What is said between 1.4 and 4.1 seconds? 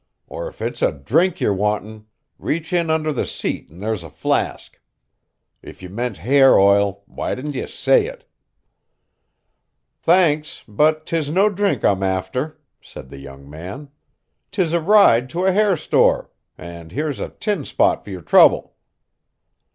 wantin' reach in under the seat an' there's a